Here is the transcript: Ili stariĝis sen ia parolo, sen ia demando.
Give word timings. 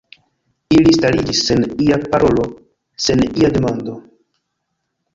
Ili 0.77 0.93
stariĝis 0.97 1.43
sen 1.51 1.61
ia 1.89 2.01
parolo, 2.07 2.49
sen 3.07 3.25
ia 3.31 3.55
demando. 3.59 4.03